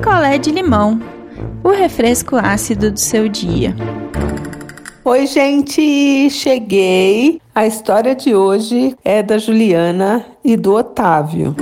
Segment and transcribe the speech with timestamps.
[0.00, 0.98] picolé de limão,
[1.62, 3.76] o refresco ácido do seu dia.
[5.04, 7.38] Oi, gente, cheguei.
[7.54, 11.54] A história de hoje é da Juliana e do Otávio.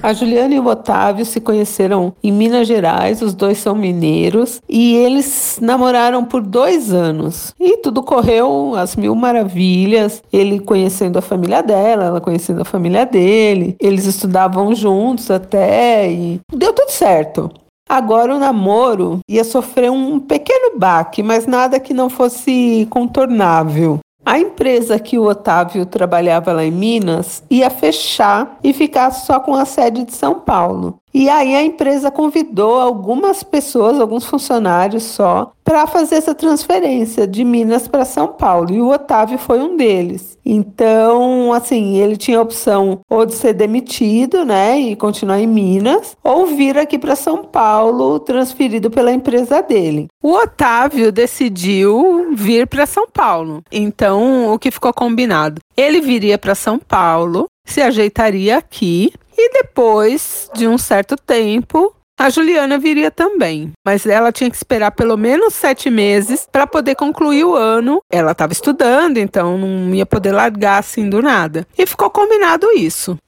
[0.00, 4.94] A Juliana e o Otávio se conheceram em Minas Gerais, os dois são mineiros, e
[4.94, 7.52] eles namoraram por dois anos.
[7.58, 13.04] E tudo correu às mil maravilhas, ele conhecendo a família dela, ela conhecendo a família
[13.04, 17.50] dele, eles estudavam juntos até e deu tudo certo.
[17.92, 23.98] Agora o namoro ia sofrer um pequeno baque, mas nada que não fosse contornável.
[24.24, 29.54] A empresa que o Otávio trabalhava lá em Minas ia fechar e ficar só com
[29.54, 31.01] a sede de São Paulo.
[31.14, 37.44] E aí a empresa convidou algumas pessoas, alguns funcionários só, para fazer essa transferência de
[37.44, 38.72] Minas para São Paulo.
[38.72, 40.38] E o Otávio foi um deles.
[40.44, 46.16] Então, assim, ele tinha a opção ou de ser demitido, né, e continuar em Minas,
[46.22, 50.08] ou vir aqui para São Paulo, transferido pela empresa dele.
[50.22, 53.62] O Otávio decidiu vir para São Paulo.
[53.70, 55.60] Então, o que ficou combinado?
[55.76, 59.12] Ele viria para São Paulo, se ajeitaria aqui
[59.44, 64.92] e depois de um certo tempo, a Juliana viria também, mas ela tinha que esperar
[64.92, 68.00] pelo menos sete meses para poder concluir o ano.
[68.10, 71.66] Ela estava estudando, então não ia poder largar assim do nada.
[71.76, 73.18] E ficou combinado isso.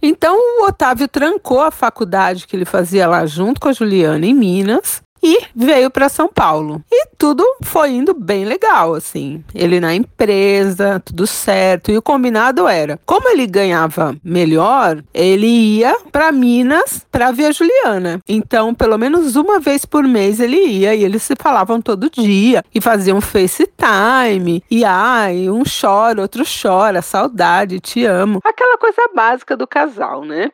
[0.00, 4.34] Então o Otávio trancou a faculdade que ele fazia lá junto com a Juliana em
[4.34, 6.82] Minas e veio para São Paulo.
[6.92, 9.42] E tudo foi indo bem legal, assim.
[9.54, 11.90] Ele na empresa, tudo certo.
[11.90, 17.52] E o combinado era, como ele ganhava melhor, ele ia para Minas para ver a
[17.52, 18.20] Juliana.
[18.28, 22.62] Então, pelo menos uma vez por mês ele ia e eles se falavam todo dia
[22.74, 24.62] e faziam FaceTime.
[24.70, 28.40] E ai, um chora, outro chora, saudade, te amo.
[28.44, 30.50] Aquela coisa básica do casal, né?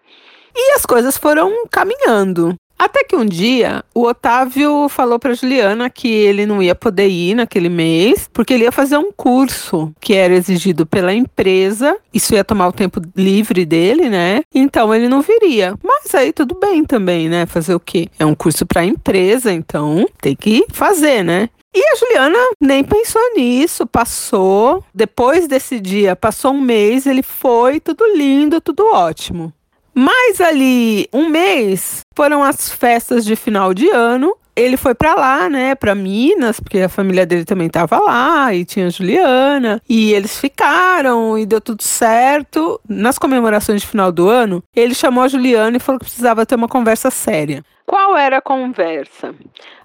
[0.54, 2.56] E as coisas foram caminhando.
[2.80, 7.34] Até que um dia o Otávio falou para Juliana que ele não ia poder ir
[7.34, 11.98] naquele mês, porque ele ia fazer um curso que era exigido pela empresa.
[12.10, 14.40] Isso ia tomar o tempo livre dele, né?
[14.54, 15.74] Então ele não viria.
[15.84, 17.44] Mas aí tudo bem também, né?
[17.44, 18.08] Fazer o quê?
[18.19, 21.50] É um curso para empresa, então tem que fazer, né?
[21.74, 24.82] E a Juliana nem pensou nisso, passou.
[24.94, 29.52] Depois desse dia, passou um mês, ele foi, tudo lindo, tudo ótimo.
[29.94, 34.34] Mas ali, um mês, foram as festas de final de ano.
[34.54, 38.64] Ele foi para lá, né, para Minas, porque a família dele também estava lá e
[38.64, 42.78] tinha a Juliana, e eles ficaram e deu tudo certo.
[42.86, 46.56] Nas comemorações de final do ano, ele chamou a Juliana e falou que precisava ter
[46.56, 47.64] uma conversa séria.
[47.90, 49.34] Qual era a conversa?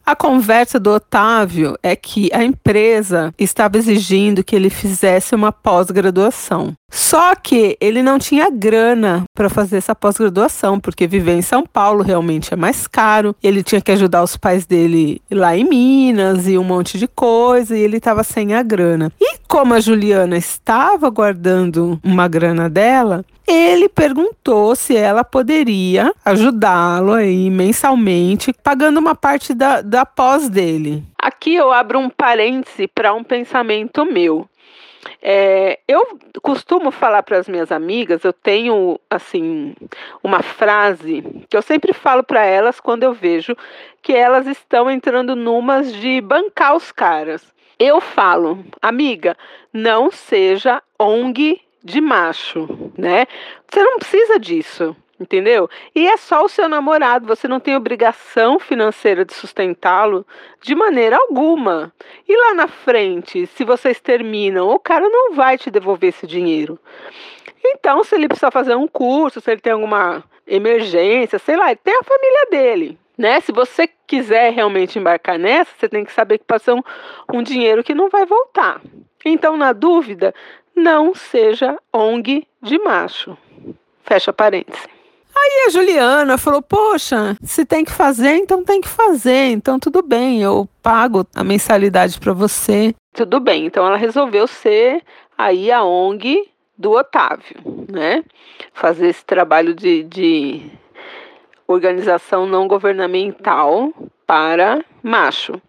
[0.05, 6.73] A conversa do Otávio é que a empresa estava exigindo que ele fizesse uma pós-graduação.
[6.91, 12.03] Só que ele não tinha grana para fazer essa pós-graduação, porque viver em São Paulo
[12.03, 13.35] realmente é mais caro.
[13.41, 17.75] Ele tinha que ajudar os pais dele lá em Minas e um monte de coisa,
[17.75, 19.11] e ele estava sem a grana.
[19.19, 27.13] E como a Juliana estava guardando uma grana dela, ele perguntou se ela poderia ajudá-lo
[27.13, 31.03] aí mensalmente, pagando uma parte da, da pós dele.
[31.17, 34.47] Aqui eu abro um parêntese para um pensamento meu.
[35.21, 39.75] É, eu costumo falar para as minhas amigas, eu tenho assim
[40.23, 43.55] uma frase que eu sempre falo para elas quando eu vejo
[44.01, 47.53] que elas estão entrando numas de bancar os caras.
[47.77, 49.35] Eu falo, amiga,
[49.73, 53.27] não seja ONG de macho, né?
[53.71, 54.95] Você não precisa disso.
[55.17, 55.69] Entendeu?
[55.95, 60.27] E é só o seu namorado, você não tem obrigação financeira de sustentá-lo
[60.61, 61.93] de maneira alguma.
[62.27, 66.77] E lá na frente, se vocês terminam, o cara não vai te devolver esse dinheiro.
[67.63, 71.95] Então, se ele precisa fazer um curso, se ele tem alguma emergência, sei lá, tem
[71.95, 72.99] a família dele.
[73.17, 73.39] Né?
[73.39, 77.85] Se você quiser realmente embarcar nessa, você tem que saber que passou um, um dinheiro
[77.85, 78.81] que não vai voltar.
[79.23, 80.35] Então, na dúvida,
[80.75, 83.37] não seja ONG de macho.
[84.03, 84.87] Fecha parênteses.
[85.35, 89.51] Aí a Juliana falou: Poxa, se tem que fazer, então tem que fazer.
[89.51, 92.95] Então tudo bem, eu pago a mensalidade para você.
[93.13, 93.65] Tudo bem.
[93.65, 95.03] Então ela resolveu ser
[95.37, 98.23] aí a ONG do Otávio, né?
[98.73, 100.71] Fazer esse trabalho de, de
[101.67, 103.93] organização não governamental
[104.25, 105.61] para macho.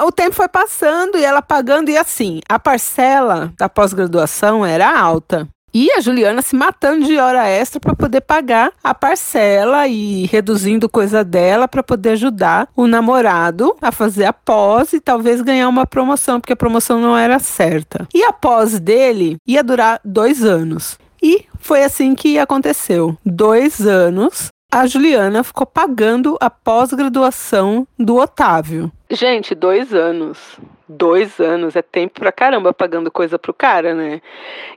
[0.00, 5.48] O tempo foi passando e ela pagando, e assim, a parcela da pós-graduação era alta.
[5.72, 10.88] E a Juliana se matando de hora extra para poder pagar a parcela e reduzindo
[10.88, 15.86] coisa dela para poder ajudar o namorado a fazer a pós e talvez ganhar uma
[15.86, 18.08] promoção, porque a promoção não era certa.
[18.12, 20.98] E a pós dele ia durar dois anos.
[21.22, 23.16] E foi assim que aconteceu.
[23.24, 28.90] Dois anos a Juliana ficou pagando a pós-graduação do Otávio.
[29.10, 30.58] Gente, dois anos.
[30.86, 34.20] Dois anos é tempo pra caramba pagando coisa pro cara, né?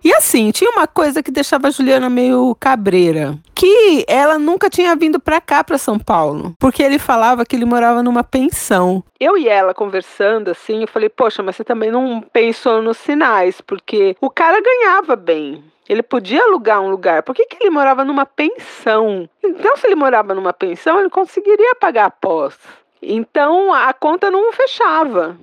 [0.03, 3.37] E assim, tinha uma coisa que deixava a Juliana meio cabreira.
[3.53, 6.53] Que ela nunca tinha vindo pra cá, pra São Paulo.
[6.59, 9.03] Porque ele falava que ele morava numa pensão.
[9.19, 13.59] Eu e ela conversando assim, eu falei, poxa, mas você também não pensou nos sinais,
[13.59, 15.63] porque o cara ganhava bem.
[15.89, 17.23] Ele podia alugar um lugar.
[17.23, 19.27] Por que, que ele morava numa pensão?
[19.43, 22.57] Então, se ele morava numa pensão, ele conseguiria pagar a pós.
[23.01, 25.37] Então, a conta não fechava.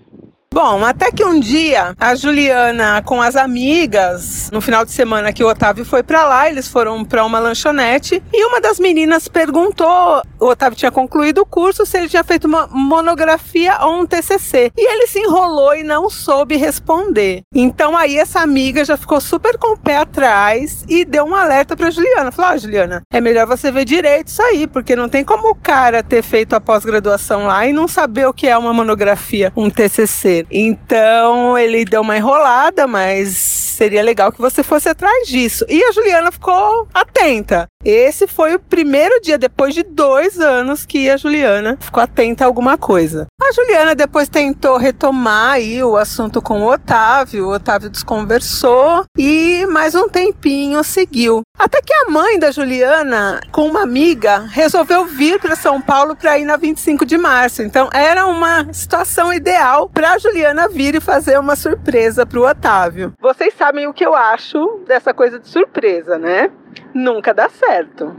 [0.55, 5.43] Bom, até que um dia a Juliana com as amigas, no final de semana que
[5.43, 10.23] o Otávio foi para lá, eles foram para uma lanchonete e uma das meninas perguntou,
[10.39, 14.71] o Otávio tinha concluído o curso, se ele tinha feito uma monografia ou um TCC.
[14.77, 17.43] E ele se enrolou e não soube responder.
[17.53, 21.77] Então aí essa amiga já ficou super com o pé atrás e deu um alerta
[21.77, 22.31] para Juliana.
[22.31, 25.51] Falou: "Ó, oh, Juliana, é melhor você ver direito isso aí, porque não tem como
[25.51, 29.53] o cara ter feito a pós-graduação lá e não saber o que é uma monografia,
[29.57, 30.44] um TCC.
[30.51, 35.65] Então ele deu uma enrolada, mas seria legal que você fosse atrás disso.
[35.69, 37.69] E a Juliana ficou atenta.
[37.85, 42.47] Esse foi o primeiro dia, depois de dois anos, que a Juliana ficou atenta a
[42.47, 43.27] alguma coisa.
[43.43, 49.67] A Juliana depois tentou retomar aí o assunto com o Otávio, o Otávio desconversou e
[49.67, 51.43] mais um tempinho seguiu.
[51.59, 56.39] Até que a mãe da Juliana, com uma amiga, resolveu vir para São Paulo para
[56.39, 57.63] ir na 25 de março.
[57.63, 63.13] Então era uma situação ideal para Juliana vir e fazer uma surpresa para o Otávio.
[63.21, 66.51] Vocês sabem o que eu acho dessa coisa de surpresa, né?
[66.95, 68.15] Nunca dá certo.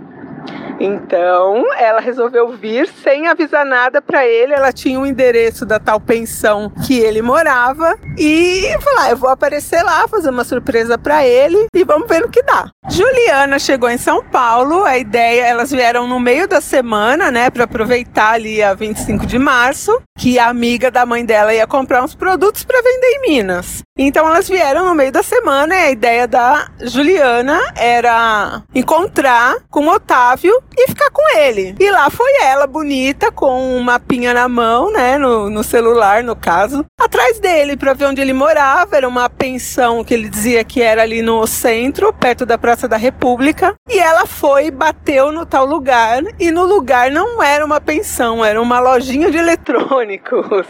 [0.79, 4.53] Então, ela resolveu vir sem avisar nada para ele.
[4.53, 9.17] Ela tinha o um endereço da tal pensão que ele morava e falou: ah, "Eu
[9.17, 12.69] vou aparecer lá, fazer uma surpresa para ele e vamos ver o que dá".
[12.89, 14.83] Juliana chegou em São Paulo.
[14.83, 19.39] A ideia, elas vieram no meio da semana, né, para aproveitar ali a 25 de
[19.39, 23.81] março, que a amiga da mãe dela ia comprar uns produtos para vender em Minas.
[23.97, 29.87] Então elas vieram no meio da semana e a ideia da Juliana era encontrar com
[29.87, 31.75] o Otávio e ficar com ele.
[31.79, 36.35] E lá foi ela, bonita, com um mapinha na mão, né, no, no celular, no
[36.35, 38.95] caso, atrás dele para ver onde ele morava.
[38.95, 42.97] Era uma pensão que ele dizia que era ali no centro, perto da Praça da
[42.97, 43.73] República.
[43.89, 48.61] E ela foi, bateu no tal lugar e no lugar não era uma pensão, era
[48.61, 50.67] uma lojinha de eletrônicos.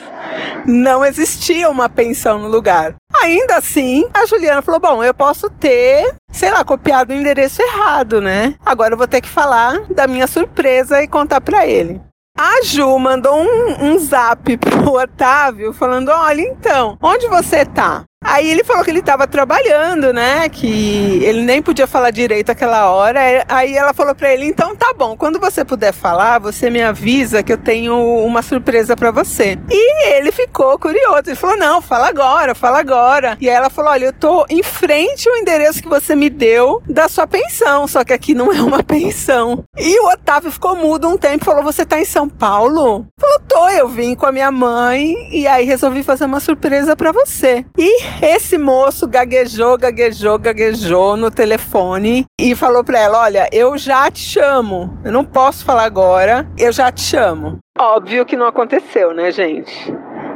[0.66, 2.96] Não existia uma pensão no lugar.
[3.22, 8.22] Ainda assim, a Juliana falou: Bom, eu posso ter, sei lá, copiado o endereço errado,
[8.22, 8.56] né?
[8.66, 12.02] Agora eu vou ter que falar da minha surpresa e contar para ele.
[12.38, 18.04] A Ju mandou um, um zap pro Otávio falando: Olha, então, onde você tá?
[18.26, 20.50] Aí ele falou que ele estava trabalhando, né?
[20.50, 23.46] Que ele nem podia falar direito aquela hora.
[23.48, 27.44] Aí ela falou para ele: então tá bom, quando você puder falar, você me avisa
[27.44, 27.96] que eu tenho
[28.26, 29.58] uma surpresa para você.
[29.70, 31.24] E ele ficou curioso.
[31.28, 33.38] Ele falou: não, fala agora, fala agora.
[33.40, 36.82] E aí ela falou: olha, eu tô em frente ao endereço que você me deu
[36.90, 39.64] da sua pensão, só que aqui não é uma pensão.
[39.78, 43.06] E o Otávio ficou mudo um tempo falou: você tá em São Paulo?
[43.20, 47.12] Falou: tô, eu vim com a minha mãe e aí resolvi fazer uma surpresa para
[47.12, 47.64] você.
[47.78, 54.10] E esse moço gaguejou, gaguejou, gaguejou no telefone e falou para ela: Olha, eu já
[54.10, 54.98] te chamo.
[55.04, 57.58] Eu não posso falar agora, eu já te chamo.
[57.78, 59.94] Óbvio que não aconteceu, né, gente?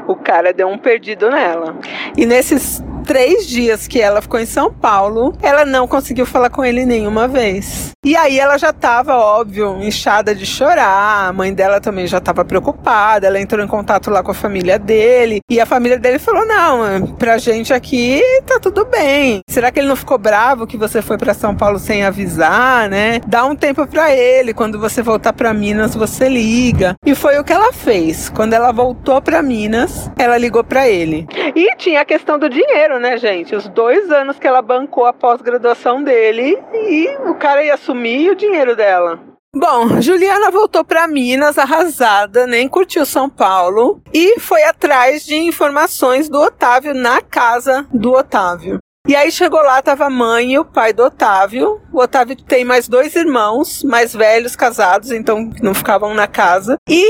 [0.07, 1.77] O cara deu um perdido nela.
[2.17, 6.63] E nesses três dias que ela ficou em São Paulo, ela não conseguiu falar com
[6.63, 7.89] ele nenhuma vez.
[8.06, 11.28] E aí ela já estava, óbvio, inchada de chorar.
[11.28, 13.25] A mãe dela também já estava preocupada.
[13.25, 15.39] Ela entrou em contato lá com a família dele.
[15.50, 19.42] E a família dele falou: Não, pra gente aqui tá tudo bem.
[19.50, 23.20] Será que ele não ficou bravo que você foi para São Paulo sem avisar, né?
[23.25, 24.54] Dá um tempo para ele.
[24.54, 26.94] Quando você voltar para Minas, você liga.
[27.04, 28.30] E foi o que ela fez.
[28.30, 31.28] Quando ela voltou para Minas, ela ligou para ele.
[31.56, 33.56] E tinha a questão do dinheiro, né, gente?
[33.56, 38.36] Os dois anos que ela bancou a pós-graduação dele e o cara ia assumir o
[38.36, 39.20] dinheiro dela.
[39.56, 46.29] Bom, Juliana voltou para Minas arrasada, nem curtiu São Paulo e foi atrás de informações
[46.29, 48.77] do Otávio na casa do Otávio.
[49.08, 51.82] E aí chegou lá, tava a mãe e o pai do Otávio.
[51.91, 56.75] O Otávio tem mais dois irmãos, mais velhos, casados, então não ficavam na casa.
[56.88, 57.03] E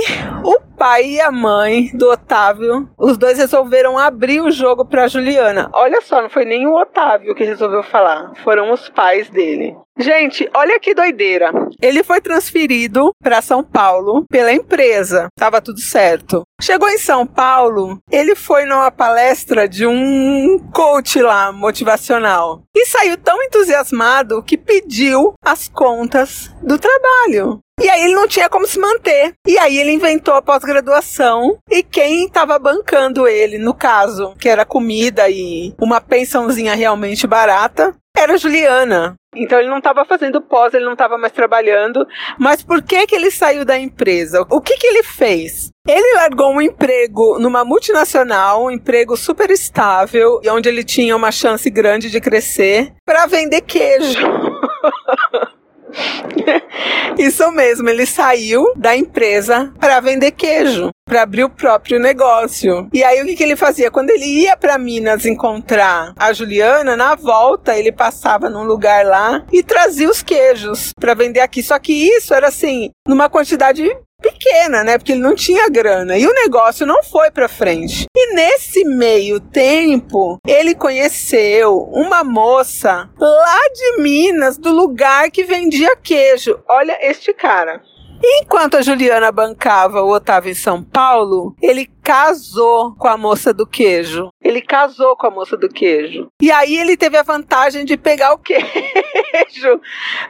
[0.45, 5.69] o pai e a mãe do Otávio, os dois resolveram abrir o jogo para Juliana.
[5.73, 9.75] Olha só, não foi nem o Otávio que resolveu falar, foram os pais dele.
[10.01, 11.51] Gente, olha que doideira.
[11.81, 15.27] Ele foi transferido para São Paulo pela empresa.
[15.37, 16.43] Tava tudo certo.
[16.61, 22.61] Chegou em São Paulo, ele foi numa palestra de um coach lá, motivacional.
[22.73, 27.59] E saiu tão entusiasmado que pediu as contas do trabalho.
[27.81, 29.33] E aí ele não tinha como se manter.
[29.47, 34.65] E aí ele inventou a pós-graduação e quem estava bancando ele, no caso, que era
[34.65, 39.15] comida e uma pensãozinha realmente barata, era Juliana.
[39.35, 42.05] Então ele não estava fazendo pós, ele não estava mais trabalhando.
[42.37, 44.45] Mas por que que ele saiu da empresa?
[44.49, 45.69] O que que ele fez?
[45.87, 51.69] Ele largou um emprego numa multinacional, um emprego super estável, onde ele tinha uma chance
[51.69, 54.19] grande de crescer, para vender queijo.
[57.17, 62.87] Isso mesmo, ele saiu da empresa para vender queijo, para abrir o próprio negócio.
[62.93, 63.91] E aí o que, que ele fazia?
[63.91, 69.43] Quando ele ia para Minas encontrar a Juliana, na volta ele passava num lugar lá
[69.51, 71.61] e trazia os queijos para vender aqui.
[71.63, 73.89] Só que isso era assim, numa quantidade
[74.21, 74.97] pequena, né?
[74.97, 78.05] Porque ele não tinha grana e o negócio não foi para frente.
[78.15, 85.95] E nesse meio tempo, ele conheceu uma moça lá de Minas, do lugar que vendia
[85.95, 86.59] queijo.
[86.67, 87.81] Olha este cara.
[88.21, 93.67] Enquanto a Juliana bancava o Otávio em São Paulo, ele casou com a moça do
[93.67, 94.31] queijo.
[94.41, 96.27] Ele casou com a moça do queijo.
[96.41, 99.79] E aí ele teve a vantagem de pegar o queijo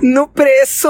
[0.01, 0.89] no preço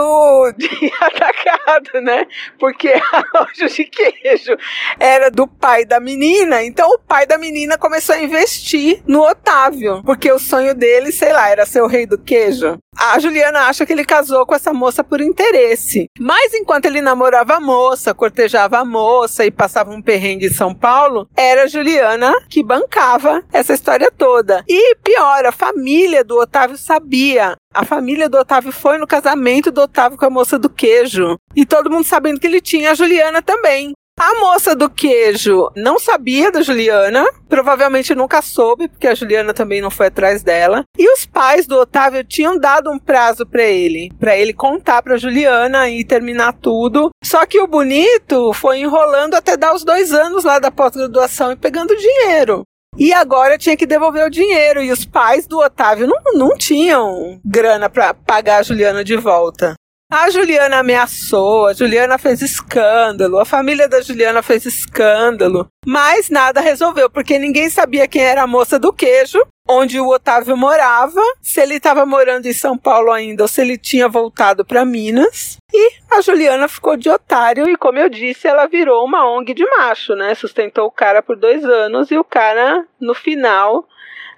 [0.58, 0.68] de
[1.00, 2.26] atacado, né?
[2.58, 4.58] Porque a loja de queijo
[5.00, 10.02] era do pai da menina, então o pai da menina começou a investir no Otávio,
[10.04, 12.80] porque o sonho dele, sei lá, era ser o rei do queijo.
[12.98, 16.10] A Juliana acha que ele casou com essa moça por interesse.
[16.20, 20.74] Mas enquanto ele namorava a moça, cortejava a moça e passava um perrengue em São
[20.80, 24.64] Paulo, era a Juliana que bancava essa história toda.
[24.68, 27.56] E pior, a família do Otávio sabia.
[27.74, 31.38] A família do Otávio foi no casamento do Otávio com a moça do queijo.
[31.56, 33.94] E todo mundo sabendo que ele tinha a Juliana também.
[34.20, 39.80] A moça do queijo não sabia da Juliana, provavelmente nunca soube, porque a Juliana também
[39.80, 40.84] não foi atrás dela.
[40.98, 45.16] E os pais do Otávio tinham dado um prazo para ele, para ele contar para
[45.16, 47.12] Juliana e terminar tudo.
[47.24, 51.56] Só que o bonito foi enrolando até dar os dois anos lá da pós-graduação e
[51.56, 52.64] pegando dinheiro.
[52.98, 54.84] E agora tinha que devolver o dinheiro.
[54.84, 59.76] E os pais do Otávio não, não tinham grana para pagar a Juliana de volta.
[60.12, 66.60] A Juliana ameaçou, a Juliana fez escândalo, a família da Juliana fez escândalo, mas nada
[66.60, 69.40] resolveu, porque ninguém sabia quem era a moça do queijo,
[69.70, 73.78] onde o Otávio morava, se ele estava morando em São Paulo ainda ou se ele
[73.78, 75.58] tinha voltado para Minas.
[75.72, 79.64] E a Juliana ficou de otário e, como eu disse, ela virou uma ONG de
[79.78, 80.34] macho, né?
[80.34, 83.88] Sustentou o cara por dois anos e o cara, no final,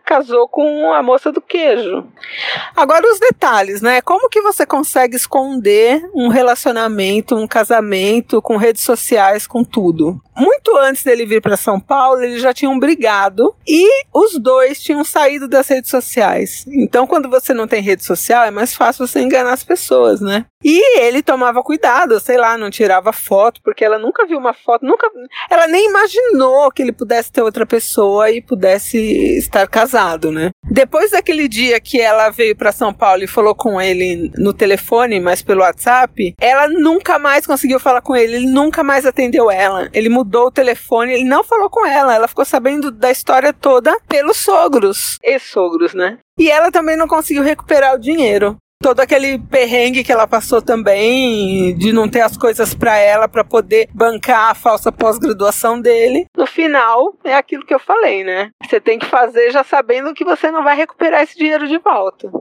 [0.06, 2.06] casou com a moça do queijo.
[2.76, 4.02] Agora os detalhes, né?
[4.02, 10.22] Como que você consegue esconder um relacionamento, um casamento com redes sociais, com tudo?
[10.36, 15.04] Muito antes dele vir para São Paulo, eles já tinham brigado e os dois tinham
[15.04, 16.66] saído das redes sociais.
[16.68, 20.46] Então, quando você não tem rede social, é mais fácil você enganar as pessoas, né?
[20.64, 24.86] E ele tomava cuidado, sei lá, não tirava foto, porque ela nunca viu uma foto,
[24.86, 25.10] nunca,
[25.50, 28.98] ela nem imaginou que ele pudesse ter outra pessoa e pudesse
[29.38, 29.91] estar casado,
[30.32, 30.50] né?
[30.70, 35.20] Depois daquele dia que ela veio para São Paulo e falou com ele no telefone,
[35.20, 39.90] mas pelo WhatsApp, ela nunca mais conseguiu falar com ele, ele nunca mais atendeu ela.
[39.94, 43.98] Ele mudou o telefone, ele não falou com ela, ela ficou sabendo da história toda
[44.08, 46.18] pelos sogros, ex-sogros, né?
[46.38, 51.76] E ela também não conseguiu recuperar o dinheiro todo aquele perrengue que ela passou também
[51.78, 56.26] de não ter as coisas para ela para poder bancar a falsa pós-graduação dele.
[56.36, 58.50] No final, é aquilo que eu falei, né?
[58.66, 62.32] Você tem que fazer já sabendo que você não vai recuperar esse dinheiro de volta.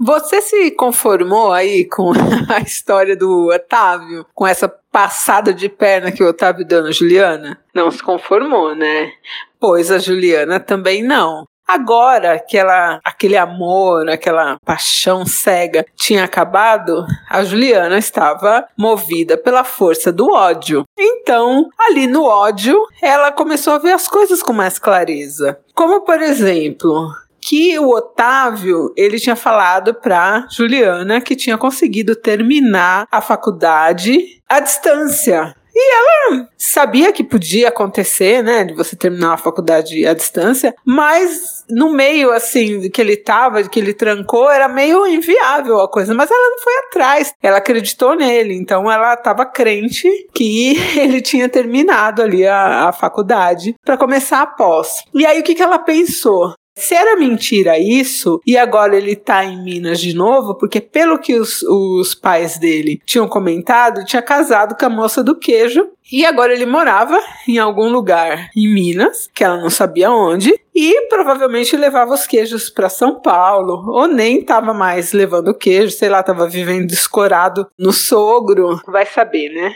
[0.00, 2.12] Você se conformou aí com
[2.48, 7.58] a história do Otávio, com essa passada de perna que o Otávio deu na Juliana?
[7.74, 9.10] Não se conformou, né?
[9.58, 11.44] Pois a Juliana também não.
[11.68, 19.62] Agora que ela, aquele amor, aquela paixão cega tinha acabado, a Juliana estava movida pela
[19.62, 20.84] força do ódio.
[20.98, 25.60] Então, ali no ódio, ela começou a ver as coisas com mais clareza.
[25.74, 33.06] Como, por exemplo, que o Otávio ele tinha falado para Juliana que tinha conseguido terminar
[33.10, 35.54] a faculdade à distância.
[35.80, 41.64] E ela sabia que podia acontecer, né, de você terminar a faculdade à distância, mas
[41.70, 46.28] no meio, assim, que ele tava, que ele trancou, era meio inviável a coisa, mas
[46.28, 52.22] ela não foi atrás, ela acreditou nele, então ela estava crente que ele tinha terminado
[52.22, 55.04] ali a, a faculdade para começar a pós.
[55.14, 56.54] E aí o que, que ela pensou?
[56.78, 61.34] Se era mentira isso, e agora ele tá em Minas de novo, porque pelo que
[61.34, 66.54] os, os pais dele tinham comentado, tinha casado com a moça do queijo e agora
[66.54, 72.14] ele morava em algum lugar em Minas, que ela não sabia onde, e provavelmente levava
[72.14, 76.90] os queijos para São Paulo, ou nem estava mais levando queijo, sei lá, estava vivendo
[76.92, 79.74] escorado no sogro, vai saber, né?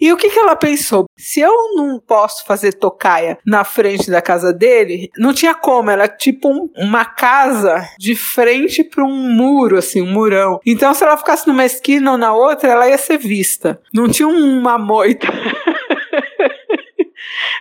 [0.00, 1.06] E o que, que ela pensou?
[1.16, 6.08] Se eu não posso fazer tocaia na frente da casa dele, não tinha como, era
[6.08, 10.60] tipo um, uma casa de frente para um muro, assim, um murão.
[10.64, 13.80] Então, se ela ficasse numa esquina ou na outra, ela ia ser vista.
[13.92, 15.26] Não tinha uma moita.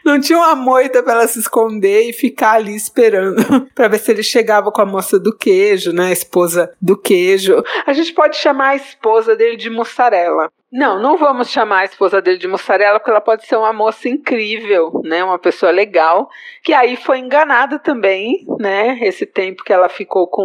[0.05, 4.11] Não tinha uma moita para ela se esconder e ficar ali esperando para ver se
[4.11, 6.09] ele chegava com a moça do queijo, né?
[6.09, 7.63] A esposa do queijo.
[7.87, 10.51] A gente pode chamar a esposa dele de mussarela.
[10.75, 14.09] Não, não vamos chamar a esposa dele de mussarela, porque ela pode ser uma moça
[14.09, 15.23] incrível, né?
[15.23, 16.29] Uma pessoa legal,
[16.61, 18.99] que aí foi enganada também, né?
[19.01, 20.43] Esse tempo que ela ficou com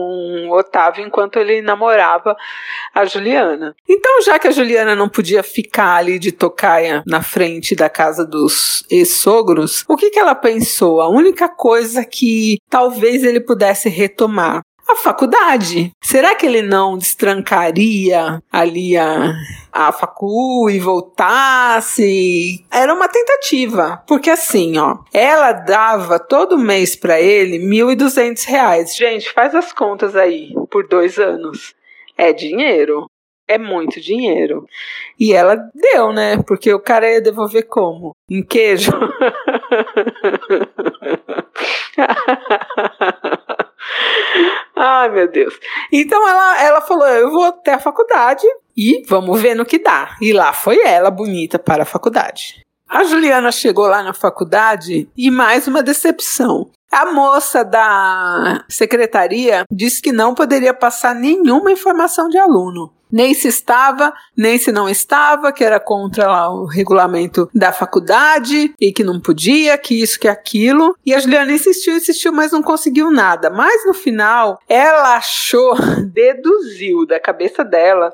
[0.48, 2.36] o Otávio enquanto ele namorava
[2.94, 3.74] a Juliana.
[3.88, 8.24] Então, já que a Juliana não podia ficar ali de tocaia na frente da casa
[8.24, 11.00] dos ex-sogros, o que, que ela pensou?
[11.00, 15.92] A única coisa que talvez ele pudesse retomar a faculdade.
[16.02, 19.32] Será que ele não destrancaria ali a,
[19.72, 22.64] a facu e voltasse?
[22.70, 28.96] Era uma tentativa, porque assim, ó, ela dava todo mês para ele 1.200 reais.
[28.96, 31.74] Gente, faz as contas aí por dois anos.
[32.16, 33.06] É dinheiro.
[33.48, 34.64] É muito dinheiro.
[35.18, 36.40] E ela deu, né?
[36.46, 38.14] Porque o cara ia devolver como?
[38.30, 38.92] Em queijo?
[45.20, 45.58] meu Deus.
[45.92, 48.46] Então ela, ela falou: eu vou até a faculdade
[48.76, 50.16] e vamos ver no que dá.
[50.20, 52.64] E lá foi ela, bonita, para a faculdade.
[52.88, 56.70] A Juliana chegou lá na faculdade e mais uma decepção.
[56.90, 63.48] A moça da secretaria disse que não poderia passar nenhuma informação de aluno nem se
[63.48, 69.04] estava, nem se não estava, que era contra lá, o regulamento da faculdade e que
[69.04, 70.96] não podia, que isso, que aquilo.
[71.04, 73.50] E a Juliana insistiu, insistiu, mas não conseguiu nada.
[73.50, 75.74] Mas no final, ela achou,
[76.12, 78.12] deduziu da cabeça dela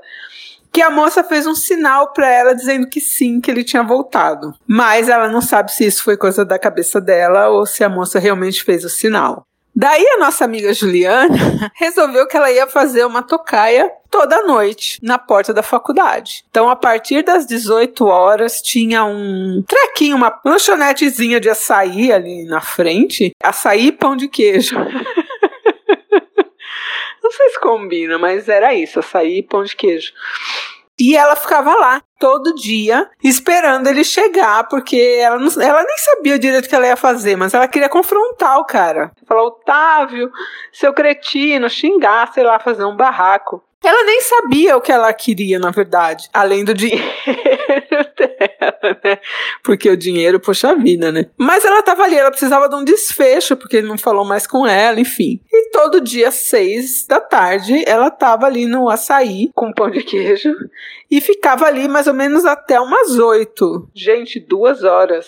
[0.77, 4.53] que a moça fez um sinal para ela dizendo que sim, que ele tinha voltado.
[4.67, 8.19] Mas ela não sabe se isso foi coisa da cabeça dela ou se a moça
[8.19, 9.46] realmente fez o sinal.
[9.79, 11.37] Daí a nossa amiga Juliana
[11.77, 16.47] resolveu que ela ia fazer uma tocaia toda noite na porta da faculdade.
[16.49, 22.63] Então, a partir das 18 horas, tinha um trequinho, uma lanchonetezinha de açaí ali na
[22.63, 23.33] frente.
[23.43, 24.77] Açaí e pão de queijo.
[27.23, 30.11] Não sei se combina, mas era isso, açaí e pão de queijo.
[30.99, 36.39] E ela ficava lá todo dia esperando ele chegar, porque ela, não, ela nem sabia
[36.39, 39.13] direito o que ela ia fazer, mas ela queria confrontar o cara.
[39.27, 40.31] Falar, Otávio,
[40.73, 43.63] seu cretino, xingar, sei lá, fazer um barraco.
[43.85, 47.05] Ela nem sabia o que ela queria, na verdade, além do dinheiro
[48.19, 49.19] dela, né?
[49.63, 51.27] Porque o dinheiro, poxa vida, né?
[51.39, 54.67] Mas ela tava ali, ela precisava de um desfecho, porque ele não falou mais com
[54.67, 55.41] ela, enfim.
[55.77, 60.55] Todo dia, seis da tarde, ela tava ali no açaí com pão de queijo
[61.11, 63.87] e ficava ali mais ou menos até umas oito.
[63.95, 65.27] Gente, duas horas.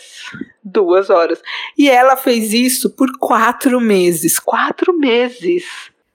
[0.65, 1.43] Duas horas.
[1.77, 4.39] E ela fez isso por quatro meses.
[4.39, 5.65] Quatro meses.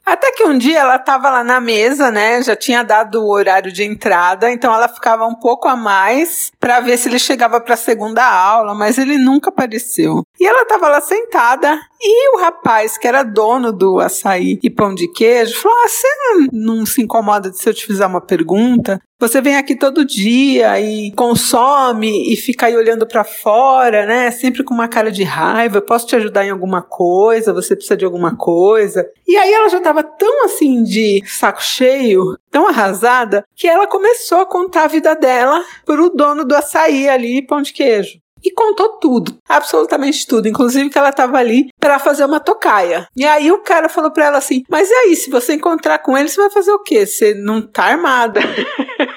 [0.05, 2.41] Até que um dia ela estava lá na mesa, né?
[2.41, 6.81] Já tinha dado o horário de entrada, então ela ficava um pouco a mais para
[6.81, 10.23] ver se ele chegava para a segunda aula, mas ele nunca apareceu.
[10.39, 14.93] E ela estava lá sentada e o rapaz, que era dono do açaí e pão
[14.93, 16.07] de queijo, falou: ah, Você
[16.51, 18.99] não se incomoda se eu te fizer uma pergunta?
[19.23, 24.29] Você vem aqui todo dia e consome e fica aí olhando para fora, né?
[24.31, 25.77] Sempre com uma cara de raiva.
[25.77, 27.53] Eu posso te ajudar em alguma coisa?
[27.53, 29.09] Você precisa de alguma coisa?
[29.25, 34.39] E aí ela já estava tão assim de saco cheio, tão arrasada, que ela começou
[34.39, 38.89] a contar a vida dela pro dono do açaí ali, pão de queijo e contou
[38.99, 43.07] tudo, absolutamente tudo, inclusive que ela estava ali para fazer uma tocaia.
[43.15, 46.17] E aí o cara falou para ela assim: "Mas e aí, se você encontrar com
[46.17, 47.05] ele, você vai fazer o quê?
[47.05, 48.41] Você não tá armada?"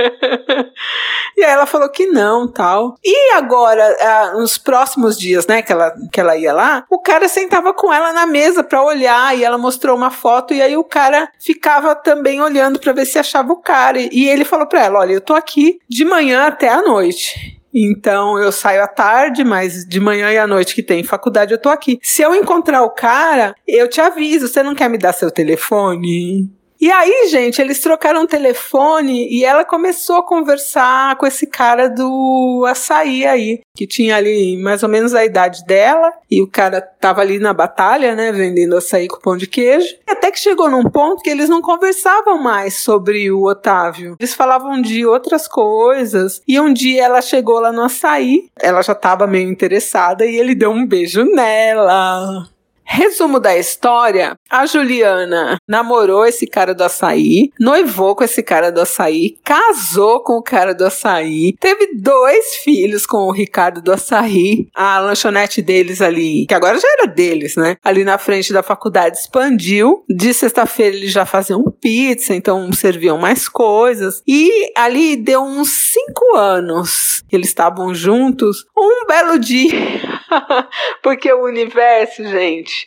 [1.36, 2.96] e aí ela falou que não, tal.
[3.04, 7.72] E agora, nos próximos dias, né, que ela, que ela ia lá, o cara sentava
[7.74, 11.30] com ela na mesa para olhar e ela mostrou uma foto e aí o cara
[11.38, 13.98] ficava também olhando para ver se achava o cara.
[14.00, 17.60] E ele falou para ela: "Olha, eu tô aqui de manhã até a noite.
[17.72, 21.60] Então eu saio à tarde, mas de manhã e à noite que tem faculdade eu
[21.60, 21.98] tô aqui.
[22.02, 24.48] Se eu encontrar o cara, eu te aviso.
[24.48, 26.50] Você não quer me dar seu telefone?
[26.80, 32.64] E aí, gente, eles trocaram telefone e ela começou a conversar com esse cara do
[32.66, 37.20] açaí aí, que tinha ali mais ou menos a idade dela, e o cara tava
[37.20, 39.94] ali na batalha, né, vendendo açaí com pão de queijo.
[40.08, 44.16] Até que chegou num ponto que eles não conversavam mais sobre o Otávio.
[44.18, 46.40] Eles falavam de outras coisas.
[46.48, 50.54] E um dia ela chegou lá no açaí, ela já tava meio interessada e ele
[50.54, 52.48] deu um beijo nela.
[52.92, 58.80] Resumo da história: a Juliana namorou esse cara do açaí, noivou com esse cara do
[58.80, 64.66] açaí, casou com o cara do açaí, teve dois filhos com o Ricardo do açaí.
[64.74, 67.76] A lanchonete deles ali, que agora já era deles, né?
[67.84, 70.02] Ali na frente da faculdade expandiu.
[70.08, 74.20] De sexta-feira eles já faziam pizza, então serviam mais coisas.
[74.26, 78.66] E ali deu uns cinco anos que eles estavam juntos.
[78.76, 80.19] Um belo dia.
[81.02, 82.86] Porque o universo, gente,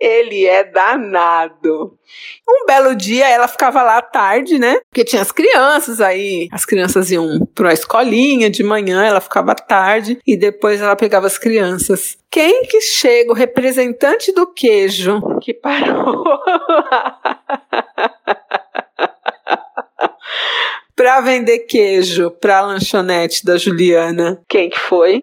[0.00, 1.98] ele é danado.
[2.48, 4.80] Um belo dia ela ficava lá à tarde, né?
[4.90, 9.52] Porque tinha as crianças aí, as crianças iam para a escolinha de manhã, ela ficava
[9.52, 12.18] à tarde e depois ela pegava as crianças.
[12.30, 13.30] Quem que chega?
[13.30, 16.24] O representante do queijo que parou.
[20.96, 24.40] para vender queijo para a lanchonete da Juliana.
[24.48, 25.22] Quem que foi?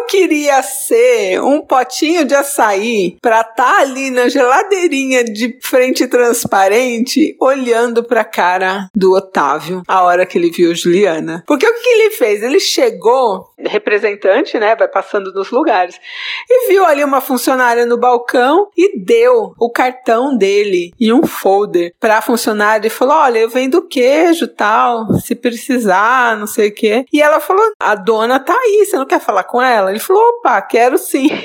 [0.00, 6.06] Eu queria ser um potinho de açaí para estar tá ali na geladeirinha de frente
[6.06, 11.44] transparente, olhando para a cara do Otávio a hora que ele viu Juliana.
[11.46, 12.42] Porque o que ele fez?
[12.42, 14.74] Ele chegou, representante, né?
[14.74, 16.00] Vai passando nos lugares,
[16.48, 21.92] e viu ali uma funcionária no balcão e deu o cartão dele e um folder
[22.00, 26.74] para a funcionária e falou: Olha, eu vendo queijo tal, se precisar, não sei o
[26.74, 27.04] quê.
[27.12, 29.89] E ela falou: A dona tá aí, você não quer falar com ela?
[29.90, 29.92] Ela?
[29.92, 31.28] Ele falou: opa, quero sim.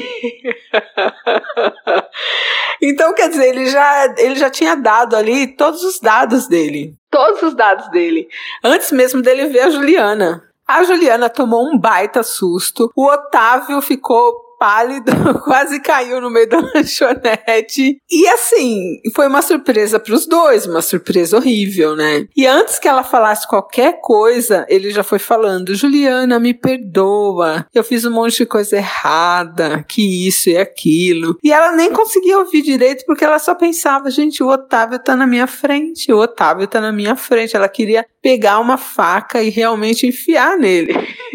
[2.81, 6.95] então, quer dizer, ele já, ele já tinha dado ali todos os dados dele.
[7.09, 8.27] Todos os dados dele.
[8.63, 10.43] Antes mesmo dele ver a Juliana.
[10.67, 12.91] A Juliana tomou um baita susto.
[12.95, 15.11] O Otávio ficou pálido,
[15.43, 17.97] quase caiu no meio da lanchonete.
[18.09, 22.27] E assim, foi uma surpresa para os dois, uma surpresa horrível, né?
[22.35, 27.83] E antes que ela falasse qualquer coisa, ele já foi falando: Juliana, me perdoa, eu
[27.83, 31.37] fiz um monte de coisa errada, que isso e aquilo.
[31.43, 35.27] E ela nem conseguia ouvir direito porque ela só pensava: gente, o Otávio tá na
[35.27, 37.55] minha frente, o Otávio tá na minha frente.
[37.55, 40.93] Ela queria pegar uma faca e realmente enfiar nele.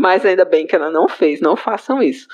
[0.00, 2.26] Mas ainda bem que ela não fez, não façam isso.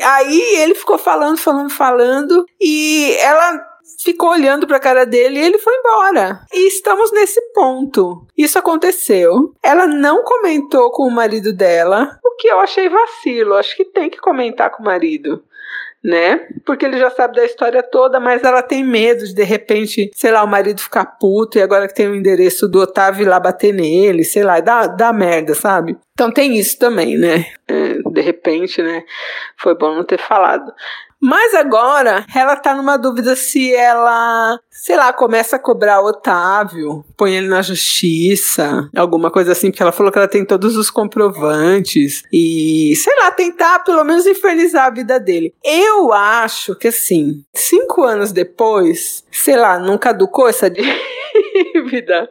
[0.00, 3.64] Aí ele ficou falando, falando, falando, e ela
[4.02, 6.40] ficou olhando para a cara dele e ele foi embora.
[6.52, 8.26] E estamos nesse ponto.
[8.36, 9.54] Isso aconteceu.
[9.62, 13.54] Ela não comentou com o marido dela, o que eu achei vacilo.
[13.54, 15.42] Acho que tem que comentar com o marido
[16.02, 16.46] né?
[16.64, 20.30] Porque ele já sabe da história toda, mas ela tem medo de de repente, sei
[20.30, 23.38] lá, o marido ficar puto e agora que tem o endereço do Otávio ir lá
[23.38, 25.96] bater nele, sei lá, dá, dá merda, sabe?
[26.12, 27.46] Então tem isso também, né?
[27.68, 29.04] É, de repente, né?
[29.56, 30.72] Foi bom não ter falado.
[31.20, 37.34] Mas agora ela tá numa dúvida se ela, sei lá, começa a cobrar Otávio, põe
[37.36, 42.22] ele na justiça, alguma coisa assim, porque ela falou que ela tem todos os comprovantes
[42.32, 45.52] e, sei lá, tentar pelo menos infernizar a vida dele.
[45.64, 52.30] Eu acho que assim, cinco anos depois, sei lá, não caducou essa dívida.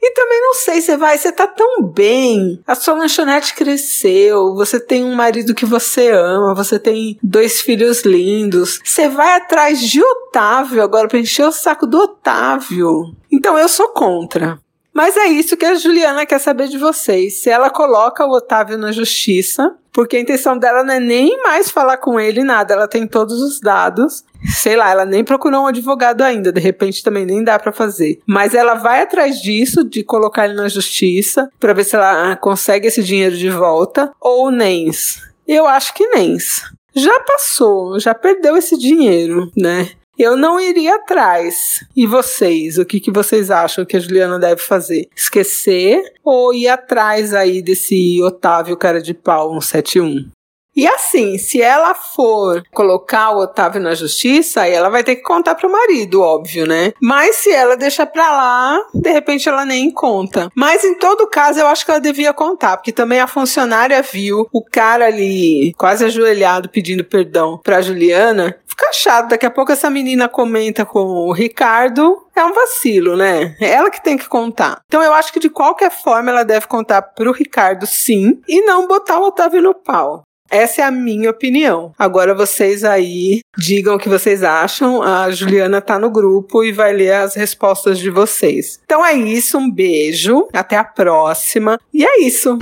[0.00, 4.78] E também não sei, você vai, você tá tão bem, a sua lanchonete cresceu, você
[4.78, 8.80] tem um marido que você ama, você tem dois filhos lindos.
[8.84, 13.14] Você vai atrás de Otávio agora pra encher o saco do Otávio.
[13.30, 14.60] Então eu sou contra.
[14.98, 17.34] Mas é isso que a Juliana quer saber de vocês.
[17.34, 21.70] Se ela coloca o Otávio na justiça, porque a intenção dela não é nem mais
[21.70, 24.24] falar com ele nada, ela tem todos os dados.
[24.56, 28.18] Sei lá, ela nem procurou um advogado ainda, de repente também nem dá para fazer.
[28.26, 32.88] Mas ela vai atrás disso, de colocar ele na justiça, para ver se ela consegue
[32.88, 35.22] esse dinheiro de volta, ou NENS.
[35.46, 36.64] Eu acho que NENS.
[36.92, 39.90] Já passou, já perdeu esse dinheiro, né?
[40.18, 41.84] Eu não iria atrás.
[41.96, 42.78] E vocês?
[42.78, 45.08] O que, que vocês acham que a Juliana deve fazer?
[45.14, 50.37] Esquecer ou ir atrás aí desse Otávio cara de pau 171?
[50.78, 55.22] E assim, se ela for colocar o Otávio na justiça, aí ela vai ter que
[55.22, 56.92] contar pro marido, óbvio, né?
[57.02, 60.48] Mas se ela deixar pra lá, de repente ela nem conta.
[60.54, 64.46] Mas em todo caso, eu acho que ela devia contar, porque também a funcionária viu
[64.52, 68.56] o cara ali quase ajoelhado pedindo perdão pra Juliana.
[68.64, 73.56] Fica chato, daqui a pouco essa menina comenta com o Ricardo, é um vacilo, né?
[73.60, 74.78] É ela que tem que contar.
[74.86, 78.86] Então eu acho que de qualquer forma ela deve contar pro Ricardo sim e não
[78.86, 80.22] botar o Otávio no pau.
[80.50, 81.92] Essa é a minha opinião.
[81.98, 85.02] Agora vocês aí digam o que vocês acham.
[85.02, 88.80] A Juliana tá no grupo e vai ler as respostas de vocês.
[88.84, 91.78] Então é isso, um beijo, até a próxima.
[91.92, 92.58] E é isso.